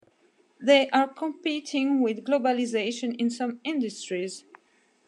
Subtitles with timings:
[0.59, 4.45] They are competing with globalization in some industries.